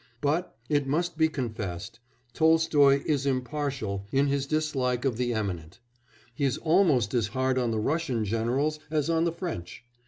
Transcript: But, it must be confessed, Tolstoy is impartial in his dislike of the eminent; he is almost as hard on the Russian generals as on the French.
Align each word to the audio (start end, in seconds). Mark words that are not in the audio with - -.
But, 0.19 0.57
it 0.67 0.87
must 0.87 1.15
be 1.15 1.29
confessed, 1.29 1.99
Tolstoy 2.33 3.03
is 3.05 3.27
impartial 3.27 4.07
in 4.11 4.25
his 4.29 4.47
dislike 4.47 5.05
of 5.05 5.17
the 5.17 5.31
eminent; 5.31 5.79
he 6.33 6.43
is 6.43 6.57
almost 6.57 7.13
as 7.13 7.27
hard 7.27 7.59
on 7.59 7.69
the 7.69 7.77
Russian 7.77 8.25
generals 8.25 8.79
as 8.89 9.11
on 9.11 9.25
the 9.25 9.31
French. 9.31 9.85